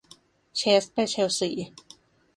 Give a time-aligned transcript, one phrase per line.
[0.57, 1.51] เชสไปเชลซี